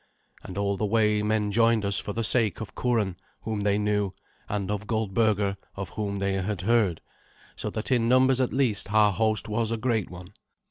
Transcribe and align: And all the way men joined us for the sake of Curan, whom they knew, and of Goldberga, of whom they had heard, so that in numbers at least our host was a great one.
And 0.43 0.57
all 0.57 0.77
the 0.77 0.85
way 0.87 1.21
men 1.21 1.51
joined 1.51 1.85
us 1.85 1.99
for 1.99 2.11
the 2.11 2.23
sake 2.23 2.59
of 2.59 2.73
Curan, 2.73 3.17
whom 3.43 3.61
they 3.61 3.77
knew, 3.77 4.13
and 4.49 4.71
of 4.71 4.87
Goldberga, 4.87 5.57
of 5.75 5.89
whom 5.91 6.17
they 6.17 6.33
had 6.41 6.61
heard, 6.61 7.01
so 7.55 7.69
that 7.69 7.91
in 7.91 8.09
numbers 8.09 8.41
at 8.41 8.51
least 8.51 8.91
our 8.91 9.13
host 9.13 9.47
was 9.47 9.69
a 9.71 9.77
great 9.77 10.09
one. 10.09 10.29